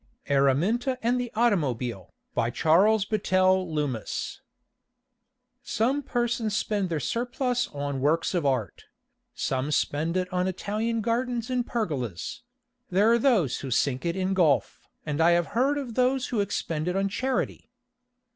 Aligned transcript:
ARAMINTA 0.31 0.97
AND 1.03 1.21
THE 1.21 1.31
AUTOMOBILE 1.35 2.09
BY 2.33 2.49
CHARLES 2.49 3.05
BATTELL 3.05 3.71
LOOMIS 3.71 4.41
Some 5.61 6.01
persons 6.01 6.57
spend 6.57 6.89
their 6.89 6.99
surplus 6.99 7.67
on 7.67 7.99
works 8.01 8.33
of 8.33 8.43
art; 8.43 8.85
some 9.35 9.69
spend 9.71 10.17
it 10.17 10.27
on 10.33 10.47
Italian 10.47 11.01
gardens 11.01 11.51
and 11.51 11.67
pergolas; 11.67 12.41
there 12.89 13.11
are 13.11 13.19
those 13.19 13.59
who 13.59 13.69
sink 13.69 14.03
it 14.03 14.15
in 14.15 14.33
golf, 14.33 14.87
and 15.05 15.21
I 15.21 15.37
have 15.37 15.45
heard 15.53 15.77
of 15.77 15.93
those 15.93 16.29
who 16.29 16.39
expended 16.39 16.95
it 16.95 16.97
on 16.97 17.07
charity. 17.07 17.69